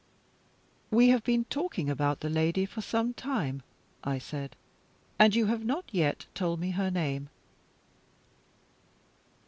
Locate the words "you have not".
5.35-5.85